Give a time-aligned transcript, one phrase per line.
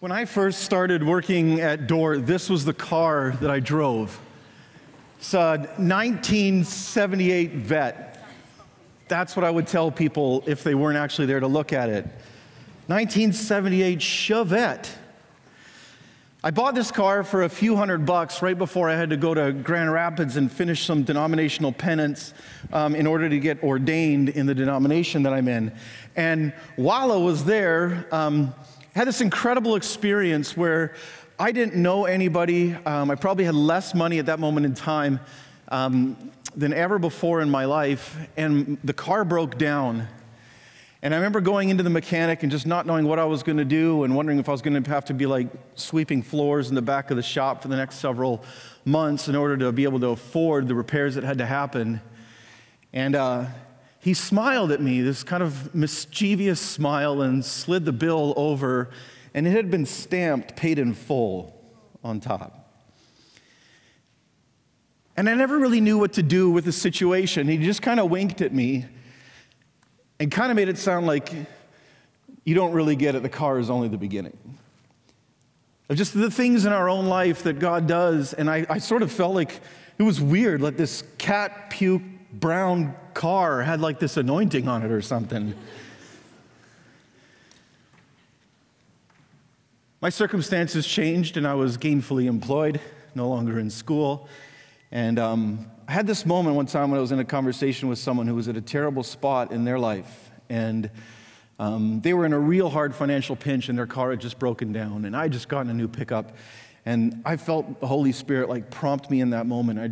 [0.00, 4.18] When I first started working at Dordt, this was the car that I drove.
[5.18, 8.24] It's a 1978 Vet.
[9.08, 12.06] That's what I would tell people if they weren't actually there to look at it.
[12.86, 14.88] 1978 Chevette.
[16.42, 19.34] I bought this car for a few hundred bucks right before I had to go
[19.34, 22.32] to Grand Rapids and finish some denominational penance
[22.72, 25.74] um, in order to get ordained in the denomination that I'm in.
[26.16, 28.54] And while I was there, um,
[28.94, 30.94] had this incredible experience where
[31.38, 32.74] I didn't know anybody.
[32.74, 35.20] Um, I probably had less money at that moment in time
[35.68, 40.08] um, than ever before in my life, and the car broke down.
[41.02, 43.56] And I remember going into the mechanic and just not knowing what I was going
[43.56, 46.68] to do and wondering if I was going to have to be like sweeping floors
[46.68, 48.44] in the back of the shop for the next several
[48.84, 52.02] months in order to be able to afford the repairs that had to happen.
[52.92, 53.46] And uh,
[54.00, 58.88] he smiled at me, this kind of mischievous smile, and slid the bill over,
[59.34, 61.54] and it had been stamped paid in full
[62.02, 62.56] on top.
[65.18, 67.46] And I never really knew what to do with the situation.
[67.46, 68.86] He just kind of winked at me
[70.18, 71.30] and kind of made it sound like
[72.44, 74.38] you don't really get it, the car is only the beginning.
[75.90, 79.02] Of just the things in our own life that God does, and I, I sort
[79.02, 79.60] of felt like
[79.98, 82.02] it was weird, like this cat puke
[82.32, 85.54] brown car had like this anointing on it or something.
[90.00, 92.80] My circumstances changed and I was gainfully employed,
[93.14, 94.28] no longer in school.
[94.90, 97.98] And um, I had this moment one time when I was in a conversation with
[97.98, 100.30] someone who was at a terrible spot in their life.
[100.48, 100.90] And
[101.58, 104.72] um, they were in a real hard financial pinch and their car had just broken
[104.72, 105.04] down.
[105.04, 106.34] And I just gotten a new pickup.
[106.86, 109.78] And I felt the Holy Spirit like prompt me in that moment.
[109.78, 109.90] I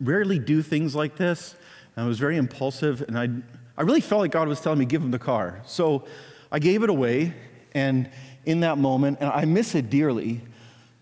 [0.00, 1.56] rarely do things like this.
[1.96, 3.28] I was very impulsive, and I,
[3.76, 5.60] I really felt like God was telling me, give him the car.
[5.64, 6.06] So
[6.50, 7.34] I gave it away,
[7.72, 8.10] and
[8.46, 10.40] in that moment, and I miss it dearly,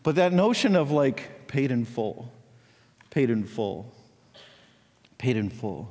[0.03, 2.31] but that notion of like paid in full,
[3.11, 3.93] paid in full,
[5.19, 5.91] paid in full.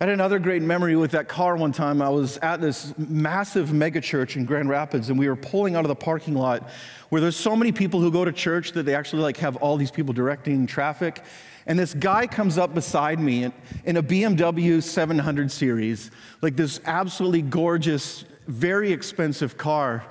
[0.00, 2.00] I had another great memory with that car one time.
[2.00, 5.88] I was at this massive megachurch in Grand Rapids, and we were pulling out of
[5.88, 6.68] the parking lot
[7.08, 9.76] where there's so many people who go to church that they actually like have all
[9.76, 11.24] these people directing traffic.
[11.68, 13.52] And this guy comes up beside me in,
[13.84, 20.04] in a BMW 700 series, like this absolutely gorgeous, very expensive car,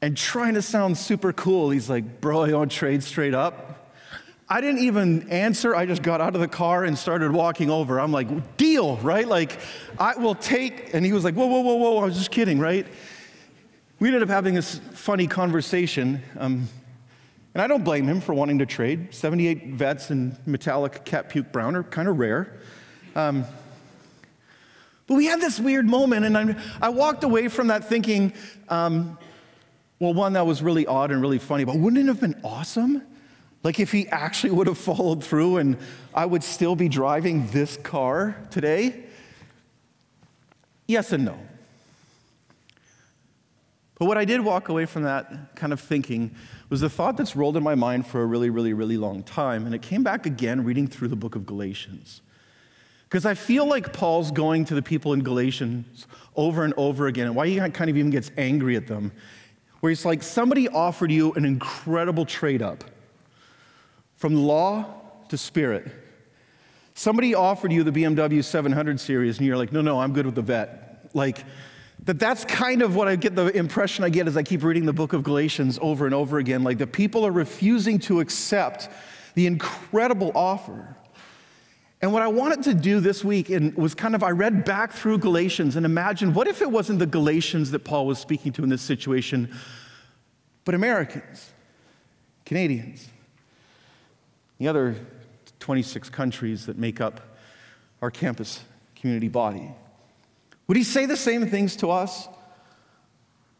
[0.00, 1.70] and trying to sound super cool.
[1.70, 3.92] He's like, Bro, I to trade straight up.
[4.48, 5.74] I didn't even answer.
[5.74, 7.98] I just got out of the car and started walking over.
[7.98, 9.26] I'm like, deal, right?
[9.26, 9.58] Like,
[9.98, 10.92] I will take.
[10.92, 11.98] And he was like, whoa, whoa, whoa, whoa.
[11.98, 12.86] I was just kidding, right?
[13.98, 16.22] We ended up having this funny conversation.
[16.38, 16.68] Um,
[17.54, 19.14] and I don't blame him for wanting to trade.
[19.14, 22.58] 78 vets in metallic cat puke brown are kind of rare.
[23.14, 23.44] Um,
[25.06, 28.32] but we had this weird moment, and I, I walked away from that thinking,
[28.68, 29.18] um,
[29.98, 33.02] well, one, that was really odd and really funny, but wouldn't it have been awesome?
[33.62, 35.76] Like if he actually would have followed through and
[36.14, 39.04] I would still be driving this car today?
[40.88, 41.38] Yes and no.
[43.98, 46.34] But what I did walk away from that kind of thinking
[46.72, 49.66] was the thought that's rolled in my mind for a really, really, really long time.
[49.66, 52.22] And it came back again reading through the book of Galatians.
[53.04, 57.26] Because I feel like Paul's going to the people in Galatians over and over again,
[57.26, 59.12] and why he kind of even gets angry at them,
[59.80, 62.84] where he's like, somebody offered you an incredible trade up
[64.16, 64.86] from law
[65.28, 65.92] to spirit.
[66.94, 70.36] Somebody offered you the BMW 700 series, and you're like, no, no, I'm good with
[70.36, 71.10] the vet.
[71.12, 71.44] Like,
[72.04, 74.86] that that's kind of what I get the impression I get as I keep reading
[74.86, 76.64] the book of Galatians over and over again.
[76.64, 78.88] Like the people are refusing to accept
[79.34, 80.96] the incredible offer.
[82.00, 84.92] And what I wanted to do this week and was kind of I read back
[84.92, 88.64] through Galatians and imagined what if it wasn't the Galatians that Paul was speaking to
[88.64, 89.54] in this situation,
[90.64, 91.52] but Americans,
[92.44, 93.08] Canadians,
[94.58, 94.96] the other
[95.60, 97.20] 26 countries that make up
[98.00, 98.64] our campus
[98.96, 99.70] community body.
[100.72, 102.30] Would he say the same things to us?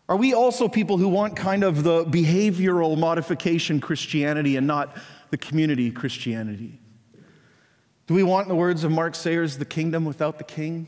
[0.08, 4.96] Are we also people who want kind of the behavioral modification Christianity and not
[5.28, 6.80] the community Christianity?
[8.06, 10.86] Do we want, in the words of Mark Sayers, the kingdom without the king?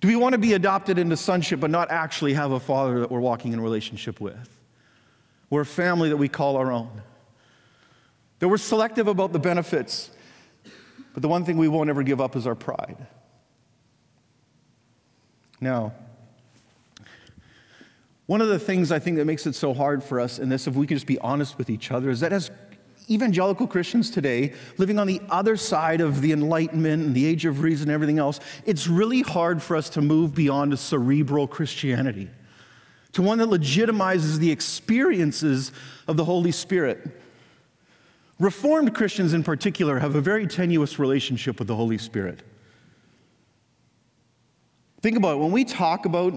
[0.00, 3.12] Do we want to be adopted into sonship but not actually have a father that
[3.12, 4.58] we're walking in relationship with?
[5.50, 7.00] We're a family that we call our own.
[8.40, 10.10] That we're selective about the benefits,
[11.14, 13.06] but the one thing we won't ever give up is our pride.
[15.60, 15.92] Now,
[18.26, 20.66] one of the things I think that makes it so hard for us in this,
[20.66, 22.50] if we can just be honest with each other, is that as
[23.10, 27.62] evangelical Christians today, living on the other side of the Enlightenment and the age of
[27.62, 32.28] reason and everything else, it's really hard for us to move beyond a cerebral Christianity
[33.12, 35.72] to one that legitimizes the experiences
[36.06, 37.08] of the Holy Spirit.
[38.38, 42.42] Reformed Christians, in particular, have a very tenuous relationship with the Holy Spirit.
[45.00, 45.38] Think about it.
[45.38, 46.34] When we talk about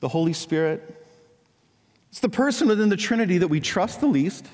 [0.00, 1.06] the Holy Spirit,
[2.10, 4.46] it's the person within the Trinity that we trust the least,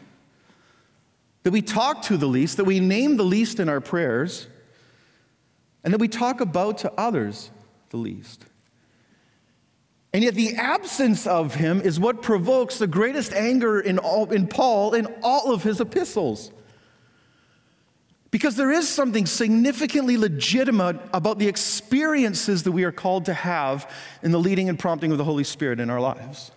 [1.43, 4.47] that we talk to the least, that we name the least in our prayers,
[5.85, 7.51] and that we talk about to others
[7.91, 8.47] the least.
[10.15, 14.47] And yet, the absence of him is what provokes the greatest anger in, all, in
[14.47, 16.53] Paul in all of his epistles.
[18.33, 23.89] Because there is something significantly legitimate about the experiences that we are called to have
[24.23, 26.51] in the leading and prompting of the Holy Spirit in our lives.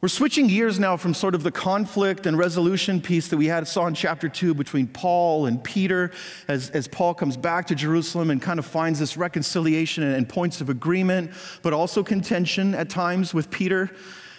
[0.00, 3.68] We're switching gears now from sort of the conflict and resolution piece that we had
[3.68, 6.10] saw in chapter 2 between Paul and Peter
[6.48, 10.28] as, as Paul comes back to Jerusalem and kind of finds this reconciliation and, and
[10.28, 11.32] points of agreement,
[11.62, 13.90] but also contention at times with Peter.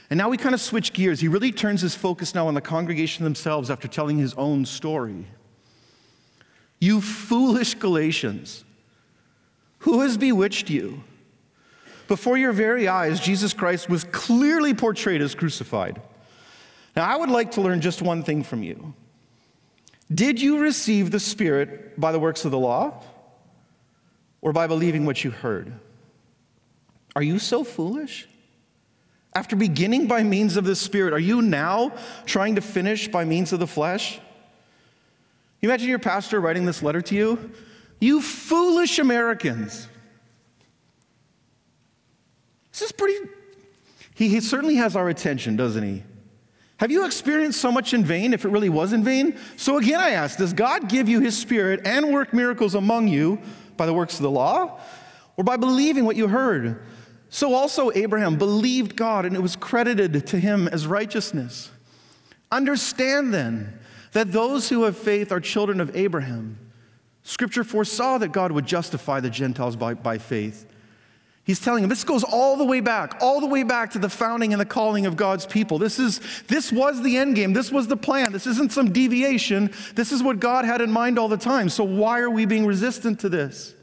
[0.09, 1.19] And now we kind of switch gears.
[1.19, 5.25] He really turns his focus now on the congregation themselves after telling his own story.
[6.79, 8.63] You foolish Galatians,
[9.79, 11.03] who has bewitched you?
[12.07, 16.01] Before your very eyes, Jesus Christ was clearly portrayed as crucified.
[16.95, 18.93] Now, I would like to learn just one thing from you.
[20.13, 23.03] Did you receive the Spirit by the works of the law
[24.41, 25.73] or by believing what you heard?
[27.15, 28.27] Are you so foolish?
[29.33, 31.91] After beginning by means of the Spirit, are you now
[32.25, 34.19] trying to finish by means of the flesh?
[35.61, 37.51] You imagine your pastor writing this letter to you?
[37.99, 39.87] You foolish Americans.
[42.71, 43.29] This is pretty,
[44.15, 46.03] he, he certainly has our attention, doesn't he?
[46.77, 49.37] Have you experienced so much in vain if it really was in vain?
[49.55, 53.39] So again, I ask Does God give you his spirit and work miracles among you
[53.77, 54.79] by the works of the law
[55.37, 56.83] or by believing what you heard?
[57.29, 61.71] So also Abraham believed God and it was credited to him as righteousness.
[62.51, 63.79] Understand then
[64.15, 66.57] that those who have faith are children of Abraham.
[67.23, 70.65] Scripture foresaw that God would justify the Gentiles by, by faith.
[71.43, 74.07] He's telling him this goes all the way back, all the way back to the
[74.07, 75.77] founding and the calling of God's people.
[75.77, 77.51] This, is, this was the end game.
[77.51, 78.31] This was the plan.
[78.31, 79.73] This isn't some deviation.
[79.95, 81.67] This is what God had in mind all the time.
[81.67, 83.75] So why are we being resistant to this?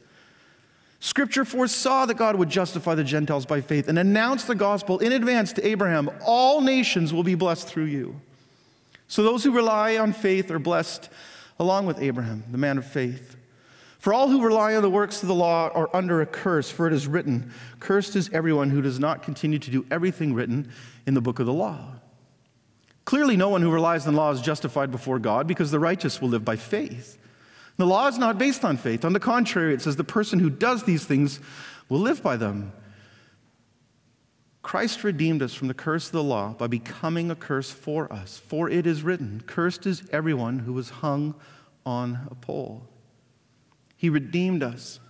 [0.98, 5.12] Scripture foresaw that God would justify the Gentiles by faith and announced the gospel in
[5.12, 8.18] advance to Abraham all nations will be blessed through you.
[9.12, 11.10] So those who rely on faith are blessed
[11.58, 13.36] along with Abraham, the man of faith.
[13.98, 16.86] For all who rely on the works of the law are under a curse, for
[16.86, 20.72] it is written, Cursed is everyone who does not continue to do everything written
[21.06, 21.96] in the book of the law.
[23.04, 26.22] Clearly, no one who relies on the law is justified before God because the righteous
[26.22, 27.18] will live by faith.
[27.76, 29.04] The law is not based on faith.
[29.04, 31.38] On the contrary, it says the person who does these things
[31.90, 32.72] will live by them.
[34.62, 38.38] Christ redeemed us from the curse of the law by becoming a curse for us.
[38.38, 41.34] For it is written, Cursed is everyone who is hung
[41.84, 42.86] on a pole.
[43.96, 45.00] He redeemed us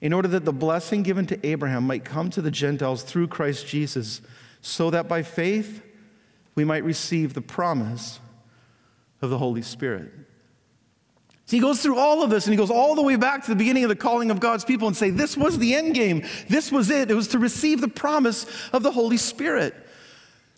[0.00, 3.66] in order that the blessing given to Abraham might come to the Gentiles through Christ
[3.66, 4.20] Jesus,
[4.60, 5.82] so that by faith
[6.54, 8.20] we might receive the promise
[9.22, 10.10] of the Holy Spirit.
[11.50, 13.56] He goes through all of this and he goes all the way back to the
[13.56, 16.24] beginning of the calling of God's people and say, This was the end game.
[16.48, 17.10] This was it.
[17.10, 19.74] It was to receive the promise of the Holy Spirit.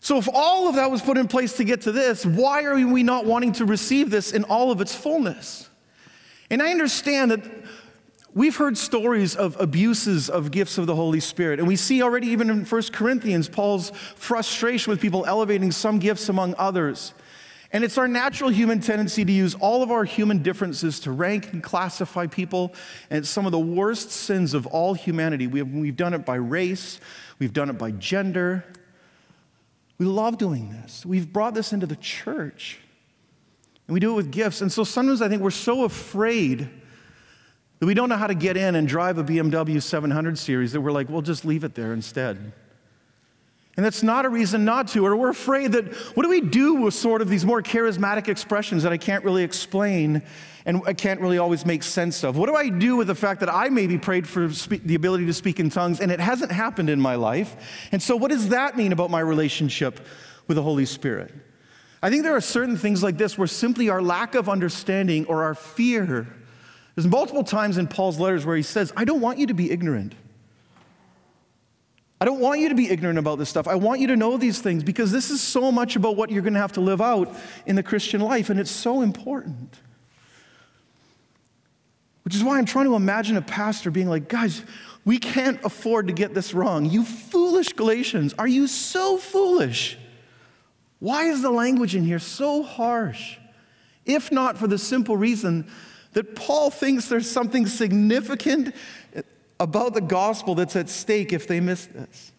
[0.01, 2.75] So, if all of that was put in place to get to this, why are
[2.75, 5.69] we not wanting to receive this in all of its fullness?
[6.51, 7.41] And I understand that
[8.33, 11.59] we've heard stories of abuses of gifts of the Holy Spirit.
[11.59, 16.29] And we see already, even in 1 Corinthians, Paul's frustration with people elevating some gifts
[16.29, 17.13] among others.
[17.73, 21.51] And it's our natural human tendency to use all of our human differences to rank
[21.53, 22.73] and classify people.
[23.09, 25.47] And it's some of the worst sins of all humanity.
[25.47, 26.99] We have, we've done it by race,
[27.39, 28.63] we've done it by gender.
[29.97, 31.05] We love doing this.
[31.05, 32.79] We've brought this into the church.
[33.87, 34.61] And we do it with gifts.
[34.61, 36.69] And so sometimes I think we're so afraid
[37.79, 40.81] that we don't know how to get in and drive a BMW 700 series that
[40.81, 42.53] we're like, we'll just leave it there instead.
[43.75, 46.75] And that's not a reason not to, or we're afraid that what do we do
[46.75, 50.21] with sort of these more charismatic expressions that I can't really explain
[50.65, 52.37] and I can't really always make sense of?
[52.37, 55.33] What do I do with the fact that I maybe prayed for the ability to
[55.33, 57.87] speak in tongues and it hasn't happened in my life?
[57.91, 59.99] And so, what does that mean about my relationship
[60.47, 61.33] with the Holy Spirit?
[62.03, 65.43] I think there are certain things like this where simply our lack of understanding or
[65.43, 66.27] our fear.
[66.93, 69.71] There's multiple times in Paul's letters where he says, I don't want you to be
[69.71, 70.13] ignorant.
[72.23, 73.67] I don't want you to be ignorant about this stuff.
[73.67, 76.41] I want you to know these things because this is so much about what you're
[76.41, 79.77] going to have to live out in the Christian life, and it's so important.
[82.23, 84.63] Which is why I'm trying to imagine a pastor being like, guys,
[85.03, 86.85] we can't afford to get this wrong.
[86.85, 88.33] You foolish Galatians?
[88.39, 89.97] Are you so foolish?
[90.99, 93.35] Why is the language in here so harsh?
[94.05, 95.69] If not for the simple reason
[96.13, 98.73] that Paul thinks there's something significant
[99.63, 102.33] about the gospel that's at stake if they miss this.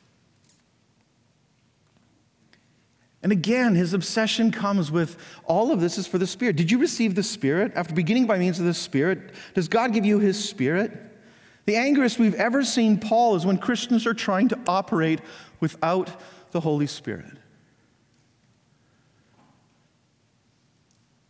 [3.22, 5.16] And again, his obsession comes with
[5.46, 6.56] all of this is for the Spirit.
[6.56, 7.72] Did you receive the Spirit?
[7.74, 10.92] After beginning by means of the Spirit, does God give you his Spirit?
[11.64, 15.20] The angriest we've ever seen Paul is when Christians are trying to operate
[15.60, 17.38] without the Holy Spirit.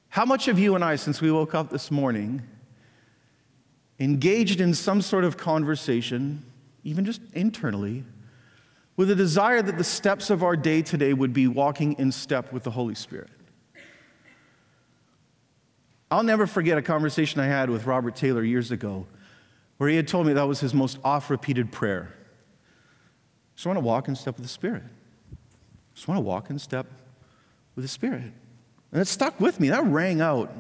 [0.09, 2.43] How much of you and I, since we woke up this morning,
[3.99, 6.45] engaged in some sort of conversation,
[6.83, 8.05] even just internally,
[8.97, 12.53] with a desire that the steps of our day today would be walking in step
[12.53, 13.31] with the Holy Spirit.
[16.11, 19.07] I'll never forget a conversation I had with Robert Taylor years ago
[19.79, 22.15] where he had told me that was his most oft repeated prayer.
[23.57, 24.83] Just want to walk in step with the Spirit.
[25.95, 26.87] Just want to walk in step
[27.75, 28.33] with the Spirit.
[28.93, 29.71] And it stuck with me.
[29.71, 30.53] That rang out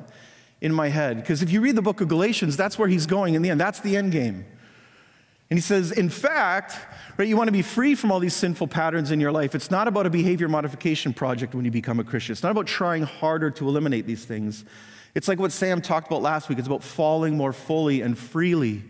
[0.64, 1.18] in my head.
[1.18, 3.60] Because if you read the book of Galatians, that's where he's going in the end.
[3.60, 4.46] That's the end game.
[5.50, 6.78] And he says, in fact,
[7.18, 9.54] right, you want to be free from all these sinful patterns in your life.
[9.54, 12.32] It's not about a behavior modification project when you become a Christian.
[12.32, 14.64] It's not about trying harder to eliminate these things.
[15.14, 16.58] It's like what Sam talked about last week.
[16.58, 18.84] It's about falling more fully and freely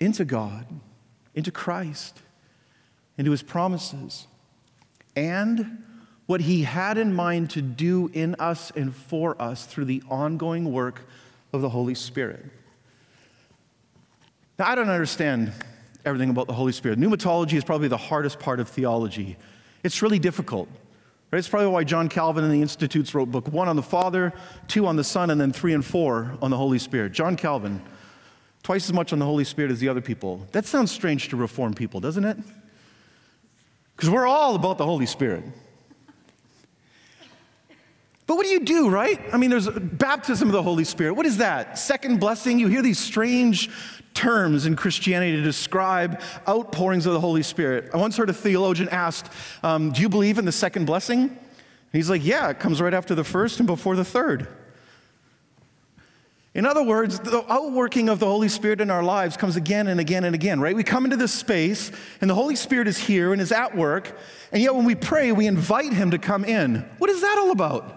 [0.00, 0.66] into God,
[1.36, 2.20] into Christ,
[3.16, 4.26] into his promises,
[5.14, 5.84] and
[6.28, 10.70] what he had in mind to do in us and for us through the ongoing
[10.70, 11.00] work
[11.54, 12.44] of the Holy Spirit.
[14.58, 15.52] Now, I don't understand
[16.04, 16.98] everything about the Holy Spirit.
[16.98, 19.38] Pneumatology is probably the hardest part of theology.
[19.82, 20.68] It's really difficult.
[21.30, 21.38] Right?
[21.38, 24.34] It's probably why John Calvin and the Institutes wrote book one on the Father,
[24.66, 27.12] two on the Son, and then three and four on the Holy Spirit.
[27.12, 27.80] John Calvin,
[28.62, 30.46] twice as much on the Holy Spirit as the other people.
[30.52, 32.36] That sounds strange to Reformed people, doesn't it?
[33.96, 35.44] Because we're all about the Holy Spirit.
[38.28, 39.18] But what do you do, right?
[39.32, 41.14] I mean, there's baptism of the Holy Spirit.
[41.14, 41.78] What is that?
[41.78, 42.58] Second blessing?
[42.58, 43.70] You hear these strange
[44.12, 47.88] terms in Christianity to describe outpourings of the Holy Spirit.
[47.94, 49.32] I once heard a theologian asked,
[49.62, 51.22] um, Do you believe in the second blessing?
[51.22, 51.38] And
[51.90, 54.46] he's like, Yeah, it comes right after the first and before the third.
[56.52, 60.00] In other words, the outworking of the Holy Spirit in our lives comes again and
[60.00, 60.76] again and again, right?
[60.76, 64.18] We come into this space and the Holy Spirit is here and is at work,
[64.52, 66.86] and yet when we pray, we invite Him to come in.
[66.98, 67.94] What is that all about?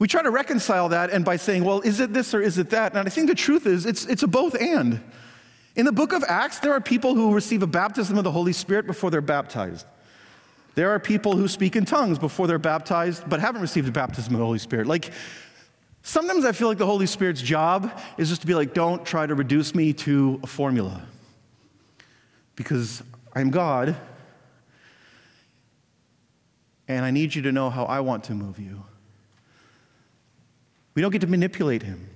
[0.00, 2.70] We try to reconcile that and by saying, well, is it this or is it
[2.70, 2.96] that?
[2.96, 5.00] And I think the truth is it's, it's a both and.
[5.76, 8.54] In the book of Acts, there are people who receive a baptism of the Holy
[8.54, 9.86] Spirit before they're baptized.
[10.74, 14.34] There are people who speak in tongues before they're baptized but haven't received a baptism
[14.34, 14.86] of the Holy Spirit.
[14.86, 15.12] Like,
[16.02, 19.26] sometimes I feel like the Holy Spirit's job is just to be like, don't try
[19.26, 21.02] to reduce me to a formula.
[22.56, 23.02] Because
[23.34, 23.96] I'm God,
[26.88, 28.82] and I need you to know how I want to move you.
[30.94, 32.08] We don't get to manipulate him.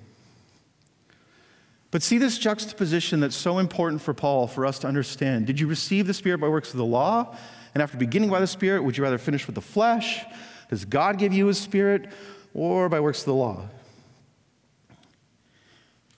[1.90, 5.46] But see this juxtaposition that's so important for Paul for us to understand.
[5.46, 7.36] Did you receive the Spirit by works of the law?
[7.72, 10.24] And after beginning by the Spirit, would you rather finish with the flesh?
[10.70, 12.08] Does God give you his Spirit
[12.52, 13.68] or by works of the law?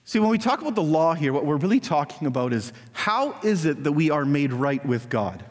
[0.06, 3.38] See, when we talk about the law here, what we're really talking about is how
[3.42, 5.44] is it that we are made right with God?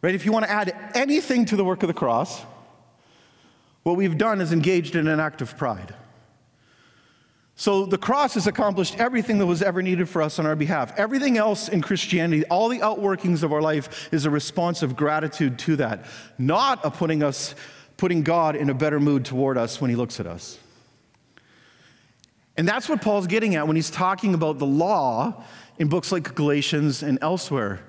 [0.00, 0.14] Right?
[0.14, 2.40] If you want to add anything to the work of the cross,
[3.82, 5.94] what we've done is engaged in an act of pride.
[7.54, 10.92] So the cross has accomplished everything that was ever needed for us on our behalf.
[10.98, 15.58] Everything else in Christianity, all the outworkings of our life, is a response of gratitude
[15.60, 16.06] to that,
[16.38, 17.54] not a putting us,
[17.98, 20.58] putting God in a better mood toward us when He looks at us.
[22.56, 25.42] And that's what Paul's getting at when he's talking about the law
[25.78, 27.80] in books like Galatians and elsewhere.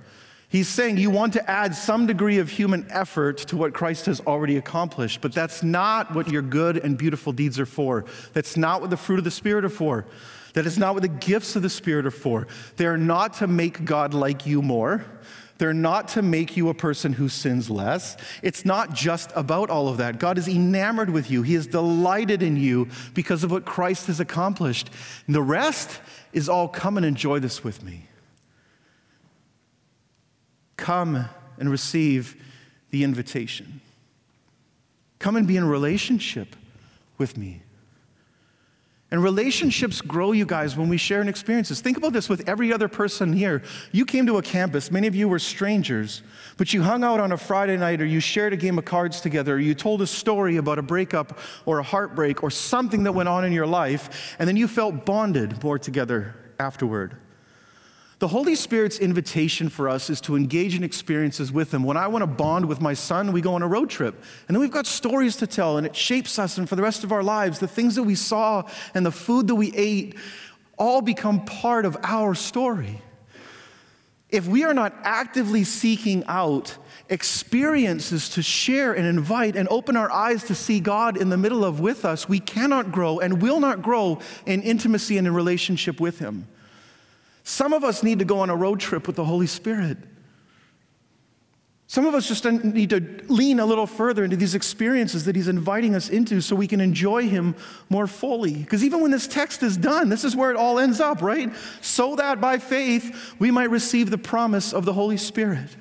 [0.53, 4.22] He's saying you want to add some degree of human effort to what Christ has
[4.22, 8.05] already accomplished, but that's not what your good and beautiful deeds are for.
[8.33, 10.05] That's not what the fruit of the Spirit are for.
[10.53, 12.45] That is not what the gifts of the Spirit are for.
[12.75, 15.03] They're not to make God like you more.
[15.57, 18.15] They're not to make you a person who sins less.
[18.43, 20.19] It's not just about all of that.
[20.19, 24.19] God is enamored with you, He is delighted in you because of what Christ has
[24.19, 24.91] accomplished.
[25.25, 26.00] And the rest
[26.31, 28.07] is all come and enjoy this with me.
[30.77, 31.25] Come
[31.59, 32.35] and receive
[32.91, 33.81] the invitation.
[35.19, 36.55] Come and be in relationship
[37.17, 37.61] with me.
[39.13, 41.81] And relationships grow, you guys, when we share in experiences.
[41.81, 43.61] Think about this with every other person here.
[43.91, 46.23] You came to a campus, many of you were strangers,
[46.57, 49.21] but you hung out on a Friday night, or you shared a game of cards
[49.21, 51.37] together, or you told a story about a breakup
[51.67, 55.05] or a heartbreak or something that went on in your life, and then you felt
[55.05, 57.15] bonded more together afterward.
[58.23, 61.83] The Holy Spirit's invitation for us is to engage in experiences with Him.
[61.83, 64.15] When I want to bond with my son, we go on a road trip.
[64.47, 66.57] And then we've got stories to tell, and it shapes us.
[66.57, 68.63] And for the rest of our lives, the things that we saw
[68.93, 70.15] and the food that we ate
[70.77, 73.01] all become part of our story.
[74.29, 76.77] If we are not actively seeking out
[77.09, 81.65] experiences to share and invite and open our eyes to see God in the middle
[81.65, 85.99] of with us, we cannot grow and will not grow in intimacy and in relationship
[85.99, 86.47] with Him.
[87.43, 89.97] Some of us need to go on a road trip with the Holy Spirit.
[91.88, 95.50] Some of us just need to lean a little further into these experiences that He's
[95.50, 97.55] inviting us into so we can enjoy Him
[97.89, 98.53] more fully.
[98.53, 101.53] Because even when this text is done, this is where it all ends up, right?
[101.81, 105.75] So that by faith we might receive the promise of the Holy Spirit.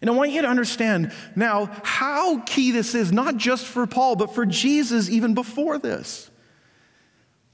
[0.00, 4.14] And I want you to understand now how key this is, not just for Paul,
[4.14, 6.30] but for Jesus even before this.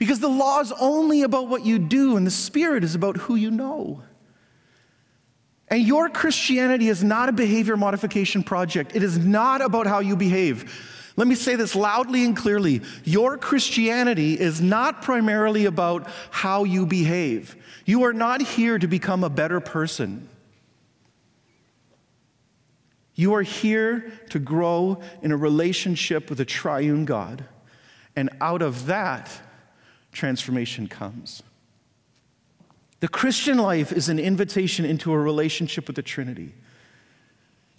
[0.03, 3.37] Because the law is only about what you do, and the Spirit is about who
[3.37, 4.03] you know.
[5.69, 10.17] And your Christianity is not a behavior modification project, it is not about how you
[10.17, 11.13] behave.
[11.15, 12.83] Let me say this loudly and clearly.
[13.05, 17.55] Your Christianity is not primarily about how you behave.
[17.85, 20.29] You are not here to become a better person.
[23.15, 27.45] You are here to grow in a relationship with a triune God.
[28.17, 29.31] And out of that,
[30.12, 31.42] transformation comes.
[33.00, 36.54] The Christian life is an invitation into a relationship with the Trinity.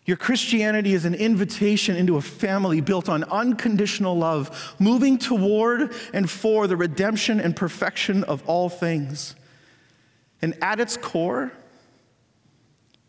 [0.05, 6.29] Your Christianity is an invitation into a family built on unconditional love, moving toward and
[6.29, 9.35] for the redemption and perfection of all things.
[10.41, 11.53] And at its core,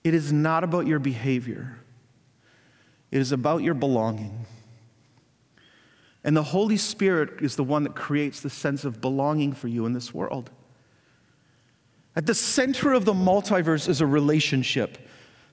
[0.04, 1.80] it is not about your behavior,
[3.10, 4.46] it is about your belonging.
[6.24, 9.84] And the Holy Spirit is the one that creates the sense of belonging for you
[9.84, 10.50] in this world.
[12.16, 14.98] At the center of the multiverse is a relationship.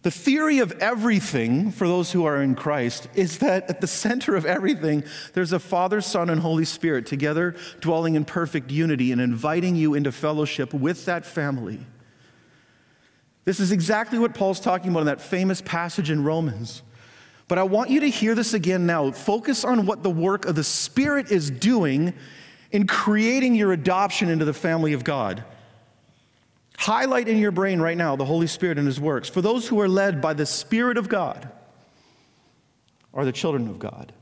[0.04, 4.36] The theory of everything, for those who are in Christ, is that at the center
[4.36, 5.04] of everything,
[5.34, 9.94] there's a Father, Son, and Holy Spirit together dwelling in perfect unity and inviting you
[9.94, 11.80] into fellowship with that family.
[13.44, 16.82] This is exactly what Paul's talking about in that famous passage in Romans.
[17.52, 19.12] But I want you to hear this again now.
[19.12, 22.14] Focus on what the work of the Spirit is doing
[22.72, 25.44] in creating your adoption into the family of God.
[26.78, 29.28] Highlight in your brain right now the Holy Spirit and His works.
[29.28, 31.52] For those who are led by the Spirit of God
[33.14, 34.14] are the children of God.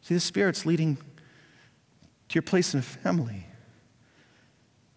[0.00, 3.46] See, the Spirit's leading to your place in family.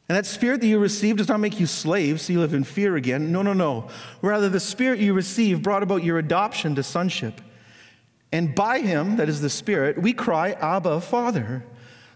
[0.09, 2.63] And that spirit that you received does not make you slaves, so you live in
[2.63, 3.31] fear again.
[3.31, 3.89] No, no, no.
[4.23, 7.39] Rather, the spirit you received brought about your adoption to sonship.
[8.31, 11.63] And by him, that is the spirit, we cry, Abba, Father.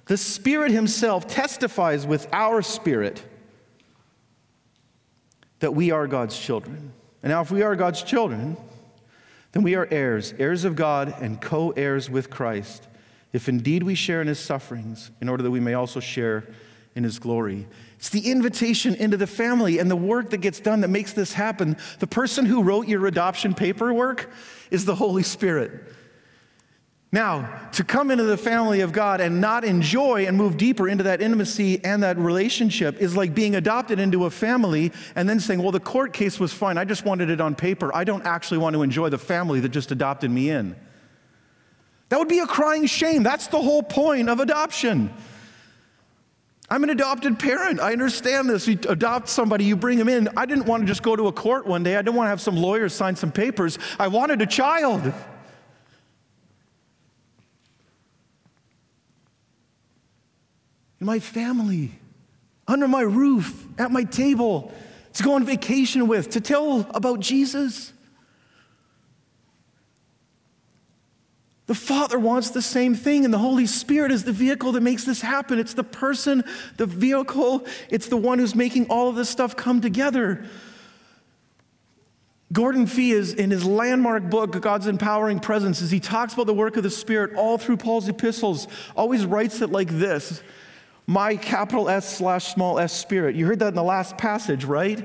[0.07, 3.23] The spirit himself testifies with our spirit
[5.59, 6.91] that we are God's children.
[7.21, 8.57] And now, if we are God's children,
[9.51, 12.87] then we are heirs, heirs of God and co heirs with Christ,
[13.33, 16.43] if indeed we share in his sufferings, in order that we may also share
[16.95, 17.67] in his glory.
[17.97, 21.33] It's the invitation into the family and the work that gets done that makes this
[21.33, 21.77] happen.
[21.99, 24.29] The person who wrote your adoption paperwork
[24.69, 25.71] is the Holy Spirit.
[27.11, 31.03] Now, to come into the family of God and not enjoy and move deeper into
[31.03, 35.61] that intimacy and that relationship is like being adopted into a family and then saying,
[35.61, 36.75] Well, the court case was fine.
[36.75, 37.95] I just wanted it on paper.
[37.95, 40.75] I don't actually want to enjoy the family that just adopted me in.
[42.09, 43.21] That would be a crying shame.
[43.21, 45.13] That's the whole point of adoption.
[46.73, 47.79] I'm an adopted parent.
[47.79, 48.67] I understand this.
[48.67, 50.27] You adopt somebody, you bring them in.
[50.35, 51.95] I didn't want to just go to a court one day.
[51.95, 53.77] I didn't want to have some lawyers sign some papers.
[53.99, 55.05] I wanted a child.
[60.99, 61.91] In my family,
[62.67, 64.73] under my roof, at my table,
[65.13, 67.92] to go on vacation with, to tell about Jesus.
[71.73, 75.05] The Father wants the same thing, and the Holy Spirit is the vehicle that makes
[75.05, 75.57] this happen.
[75.57, 76.43] It's the person,
[76.77, 80.45] the vehicle, it's the one who's making all of this stuff come together.
[82.51, 86.53] Gordon Fee is in his landmark book, God's Empowering Presence, as he talks about the
[86.53, 90.43] work of the Spirit all through Paul's epistles, always writes it like this
[91.07, 93.35] My capital S slash small s spirit.
[93.35, 95.03] You heard that in the last passage, right?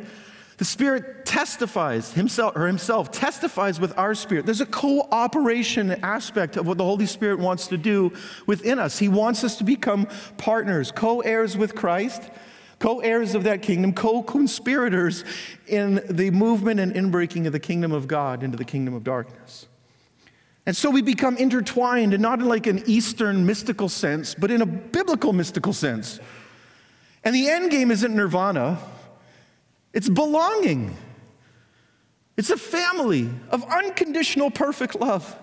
[0.58, 4.44] The Spirit testifies, himself or himself testifies with our spirit.
[4.44, 8.12] There's a cooperation aspect of what the Holy Spirit wants to do
[8.46, 8.98] within us.
[8.98, 12.28] He wants us to become partners, co-heirs with Christ,
[12.80, 15.24] co-heirs of that kingdom, co-conspirators
[15.68, 19.66] in the movement and inbreaking of the kingdom of God into the kingdom of darkness.
[20.66, 24.60] And so we become intertwined, and not in like an Eastern mystical sense, but in
[24.60, 26.18] a biblical mystical sense.
[27.22, 28.78] And the end game isn't nirvana,
[29.92, 30.96] it's belonging.
[32.36, 35.36] It's a family of unconditional, perfect love.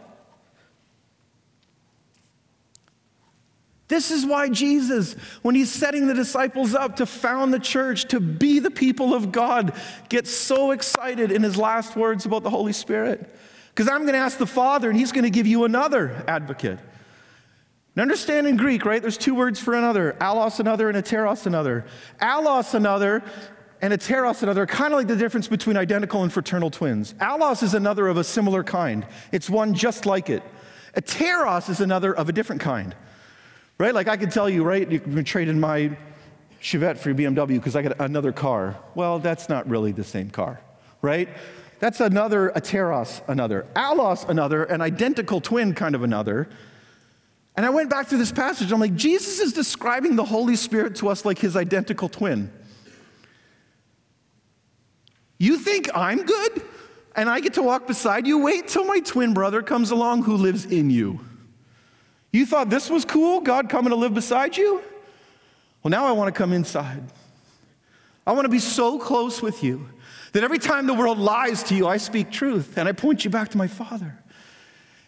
[3.87, 8.19] This is why Jesus, when he's setting the disciples up to found the church, to
[8.19, 9.73] be the people of God,
[10.09, 13.29] gets so excited in his last words about the Holy Spirit.
[13.69, 16.79] Because I'm going to ask the Father, and he's going to give you another advocate.
[17.95, 19.01] And understand in Greek, right?
[19.01, 21.85] There's two words for another allos another and heteros another.
[22.21, 23.23] Allos another
[23.81, 27.13] and heteros another, kind of like the difference between identical and fraternal twins.
[27.19, 30.43] Allos is another of a similar kind, it's one just like it.
[30.95, 32.95] Heteros is another of a different kind.
[33.77, 33.93] Right?
[33.93, 35.97] Like I could tell you, right, you can trade in my
[36.61, 38.77] Chevette for your BMW because I got another car.
[38.95, 40.61] Well, that's not really the same car,
[41.01, 41.29] right?
[41.79, 43.67] That's another heteros, another.
[43.75, 46.47] Allos, another, an identical twin kind of another.
[47.57, 48.71] And I went back to this passage.
[48.71, 52.51] I'm like, Jesus is describing the Holy Spirit to us like his identical twin.
[55.37, 56.61] You think I'm good
[57.15, 58.37] and I get to walk beside you?
[58.39, 61.19] Wait till my twin brother comes along who lives in you.
[62.31, 64.81] You thought this was cool, God coming to live beside you?
[65.83, 67.03] Well, now I want to come inside.
[68.27, 69.87] I want to be so close with you
[70.33, 73.29] that every time the world lies to you, I speak truth and I point you
[73.29, 74.17] back to my Father.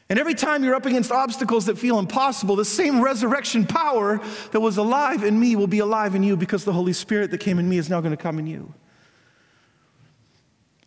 [0.09, 4.61] And every time you're up against obstacles that feel impossible, the same resurrection power that
[4.61, 7.59] was alive in me will be alive in you because the Holy Spirit that came
[7.59, 8.73] in me is now going to come in you.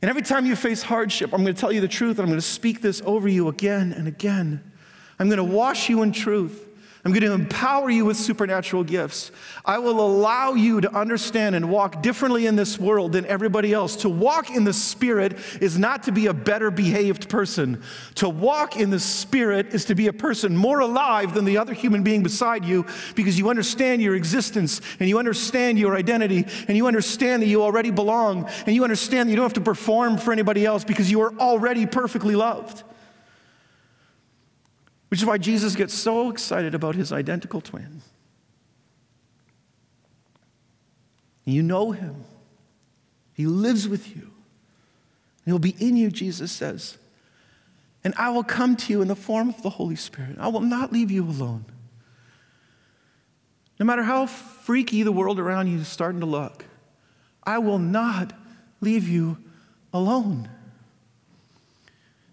[0.03, 2.29] And every time you face hardship, I'm going to tell you the truth and I'm
[2.29, 4.73] going to speak this over you again and again.
[5.19, 6.67] I'm going to wash you in truth.
[7.03, 9.31] I'm going to empower you with supernatural gifts.
[9.65, 13.97] I will allow you to understand and walk differently in this world than everybody else.
[13.97, 17.83] To walk in the Spirit is not to be a better behaved person.
[18.17, 21.73] To walk in the Spirit is to be a person more alive than the other
[21.73, 22.85] human being beside you
[23.15, 27.63] because you understand your existence and you understand your identity and you understand that you
[27.63, 31.11] already belong and you understand that you don't have to perform for anybody else because
[31.11, 32.85] you are already perfectly loved.
[35.11, 38.01] Which is why Jesus gets so excited about his identical twin.
[41.45, 42.25] You know him,
[43.35, 44.31] he lives with you,
[45.45, 46.97] he'll be in you, Jesus says.
[48.03, 50.37] And I will come to you in the form of the Holy Spirit.
[50.39, 51.67] I will not leave you alone.
[53.79, 56.65] No matter how freaky the world around you is starting to look,
[57.43, 58.33] I will not
[58.81, 59.39] leave you
[59.93, 60.49] alone.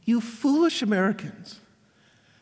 [0.05, 1.59] You foolish Americans.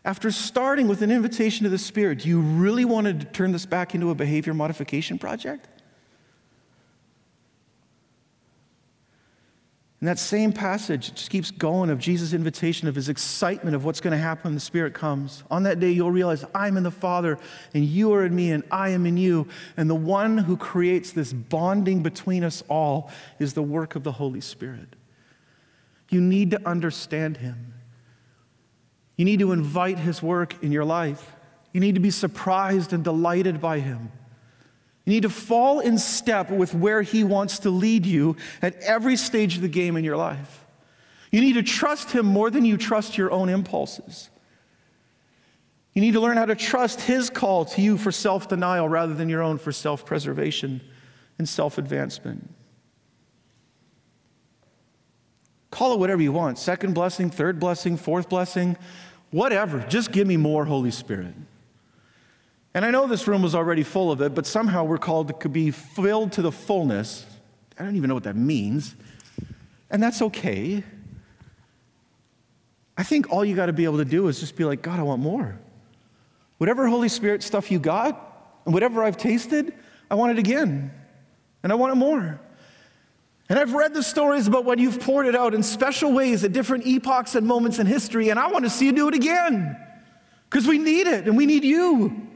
[0.06, 3.66] After starting with an invitation to the Spirit, do you really want to turn this
[3.66, 5.68] back into a behavior modification project?
[10.00, 14.00] And that same passage just keeps going of Jesus' invitation, of his excitement of what's
[14.00, 15.44] going to happen when the Spirit comes.
[15.50, 17.40] On that day, you'll realize I'm in the Father,
[17.74, 19.48] and you are in me, and I am in you.
[19.76, 24.12] And the one who creates this bonding between us all is the work of the
[24.12, 24.96] Holy Spirit.
[26.12, 27.75] You need to understand him.
[29.18, 31.34] You need to invite his work in your life.
[31.72, 34.12] You need to be surprised and delighted by him.
[35.06, 39.16] You need to fall in step with where he wants to lead you at every
[39.16, 40.66] stage of the game in your life.
[41.32, 44.30] You need to trust him more than you trust your own impulses.
[45.94, 49.14] You need to learn how to trust his call to you for self denial rather
[49.14, 50.82] than your own for self preservation
[51.38, 52.50] and self advancement.
[55.76, 58.78] Call it whatever you want second blessing, third blessing, fourth blessing,
[59.32, 59.82] whatever.
[59.90, 61.34] Just give me more Holy Spirit.
[62.74, 65.50] And I know this room was already full of it, but somehow we're called to
[65.50, 67.26] be filled to the fullness.
[67.78, 68.96] I don't even know what that means.
[69.92, 70.82] And that's okay.
[72.98, 74.98] I think all you got to be able to do is just be like, God,
[74.98, 75.60] I want more.
[76.58, 79.74] Whatever Holy Spirit stuff you got, and whatever I've tasted,
[80.10, 80.94] I want it again.
[81.64, 82.40] And I want it more.
[83.48, 86.52] And I've read the stories about when you've poured it out in special ways at
[86.52, 89.78] different epochs and moments in history, and I want to see you do it again
[90.50, 92.28] because we need it and we need you.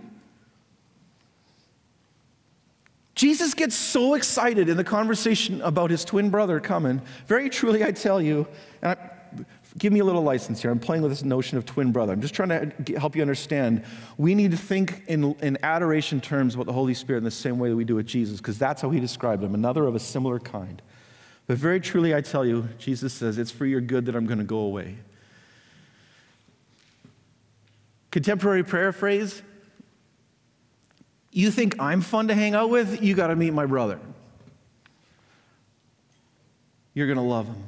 [3.16, 7.02] Jesus gets so excited in the conversation about his twin brother coming.
[7.28, 8.48] Very truly, I tell you,
[8.82, 9.10] and I,
[9.78, 10.72] give me a little license here.
[10.72, 12.14] I'm playing with this notion of twin brother.
[12.14, 13.84] I'm just trying to help you understand.
[14.18, 17.60] We need to think in, in adoration terms about the Holy Spirit in the same
[17.60, 20.00] way that we do with Jesus, because that's how he described him, another of a
[20.00, 20.82] similar kind.
[21.50, 24.38] But very truly, I tell you, Jesus says, it's for your good that I'm going
[24.38, 24.98] to go away.
[28.12, 29.42] Contemporary paraphrase
[31.32, 33.02] You think I'm fun to hang out with?
[33.02, 34.00] You got to meet my brother.
[36.94, 37.64] You're going to love him.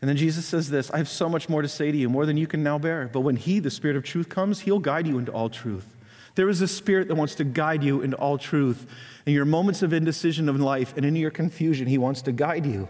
[0.00, 2.24] And then Jesus says this I have so much more to say to you, more
[2.24, 3.10] than you can now bear.
[3.12, 5.86] But when He, the Spirit of truth, comes, He'll guide you into all truth.
[6.34, 8.86] There is a spirit that wants to guide you into all truth.
[9.26, 12.66] In your moments of indecision of life and in your confusion, he wants to guide
[12.66, 12.88] you.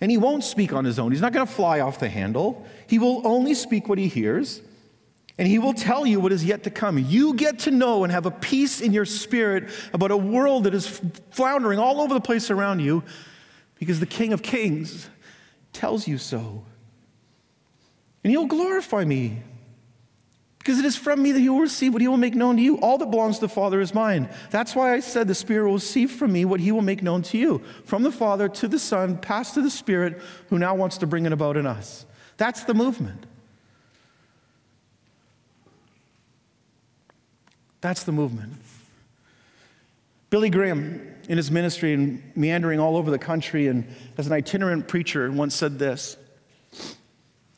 [0.00, 1.12] And he won't speak on his own.
[1.12, 2.66] He's not going to fly off the handle.
[2.88, 4.60] He will only speak what he hears,
[5.38, 6.98] and he will tell you what is yet to come.
[6.98, 10.74] You get to know and have a peace in your spirit about a world that
[10.74, 13.04] is floundering all over the place around you
[13.78, 15.08] because the King of Kings
[15.72, 16.64] tells you so.
[18.24, 19.42] And he'll glorify me
[20.62, 22.62] because it is from me that he will receive what he will make known to
[22.62, 22.78] you.
[22.78, 24.28] All that belongs to the Father is mine.
[24.50, 27.22] That's why I said the Spirit will receive from me what he will make known
[27.22, 27.62] to you.
[27.84, 31.26] From the Father to the Son, passed to the Spirit, who now wants to bring
[31.26, 32.06] it about in us.
[32.36, 33.26] That's the movement.
[37.80, 38.52] That's the movement.
[40.30, 43.84] Billy Graham, in his ministry and meandering all over the country and
[44.16, 46.16] as an itinerant preacher, once said this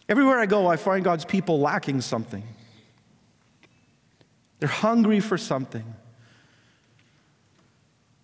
[0.08, 2.42] Everywhere I go, I find God's people lacking something.
[4.64, 5.84] They're hungry for something.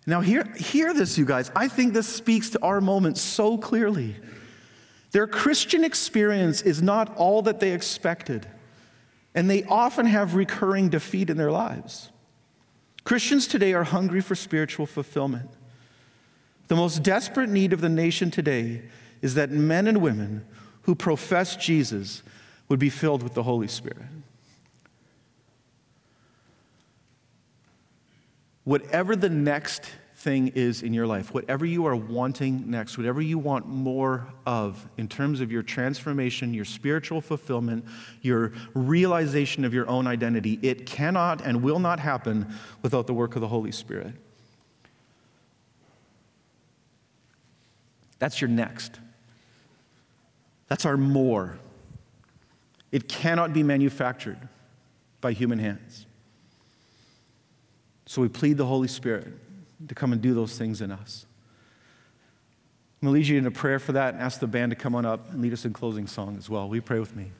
[0.07, 1.51] Now, hear, hear this, you guys.
[1.55, 4.15] I think this speaks to our moment so clearly.
[5.11, 8.47] Their Christian experience is not all that they expected,
[9.35, 12.09] and they often have recurring defeat in their lives.
[13.03, 15.51] Christians today are hungry for spiritual fulfillment.
[16.69, 18.81] The most desperate need of the nation today
[19.21, 20.43] is that men and women
[20.81, 22.23] who profess Jesus
[22.67, 24.07] would be filled with the Holy Spirit.
[28.63, 33.39] Whatever the next thing is in your life, whatever you are wanting next, whatever you
[33.39, 37.83] want more of in terms of your transformation, your spiritual fulfillment,
[38.21, 43.35] your realization of your own identity, it cannot and will not happen without the work
[43.35, 44.13] of the Holy Spirit.
[48.19, 48.99] That's your next.
[50.67, 51.57] That's our more.
[52.91, 54.37] It cannot be manufactured
[55.19, 56.05] by human hands.
[58.11, 59.29] So we plead the Holy Spirit
[59.87, 61.25] to come and do those things in us.
[63.01, 64.75] I'm going to lead you in a prayer for that and ask the band to
[64.75, 66.67] come on up and lead us in closing song as well.
[66.67, 67.31] Will you pray with me?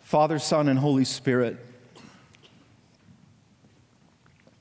[0.00, 1.58] Father, Son, and Holy Spirit,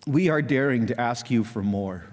[0.06, 2.04] we are daring to ask you for more.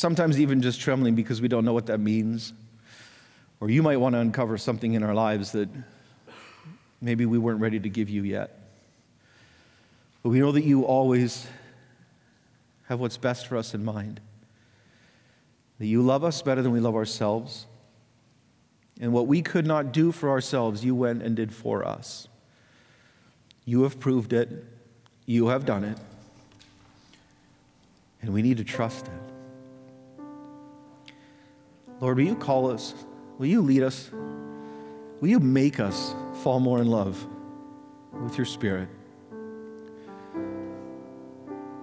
[0.00, 2.54] Sometimes even just trembling because we don't know what that means.
[3.60, 5.68] Or you might want to uncover something in our lives that
[7.02, 8.58] maybe we weren't ready to give you yet.
[10.22, 11.46] But we know that you always
[12.88, 14.22] have what's best for us in mind.
[15.78, 17.66] That you love us better than we love ourselves.
[19.02, 22.26] And what we could not do for ourselves, you went and did for us.
[23.66, 24.64] You have proved it.
[25.26, 25.98] You have done it.
[28.22, 29.29] And we need to trust it.
[32.00, 32.94] Lord, will you call us?
[33.38, 34.10] Will you lead us?
[35.20, 37.26] Will you make us fall more in love
[38.12, 38.88] with your Spirit?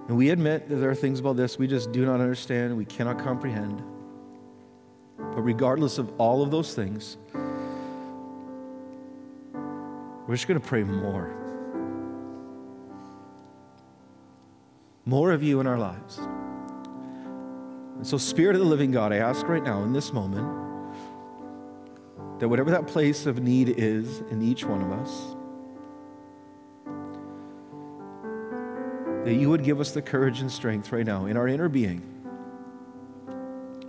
[0.08, 2.84] And we admit that there are things about this we just do not understand, we
[2.84, 3.82] cannot comprehend.
[5.18, 7.16] But regardless of all of those things,
[10.26, 11.34] we're just going to pray more.
[15.04, 16.18] More of you in our lives.
[17.98, 20.46] And so, Spirit of the living God, I ask right now in this moment
[22.38, 25.34] that whatever that place of need is in each one of us,
[29.24, 32.00] that you would give us the courage and strength right now in our inner being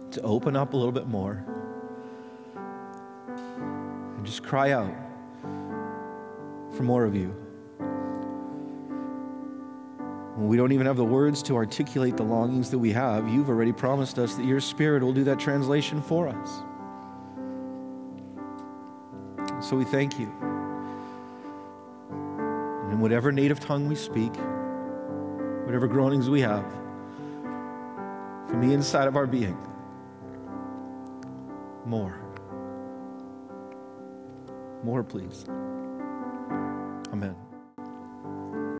[0.10, 1.46] to open up a little bit more
[4.18, 4.92] and just cry out
[6.76, 7.36] for more of you.
[10.40, 13.74] We don't even have the words to articulate the longings that we have, you've already
[13.74, 16.62] promised us that your Spirit will do that translation for us.
[19.62, 20.32] So we thank you.
[22.10, 24.34] And in whatever native tongue we speak,
[25.66, 26.66] whatever groanings we have,
[28.48, 29.58] from the inside of our being,
[31.86, 32.18] more.
[34.84, 35.44] More, please.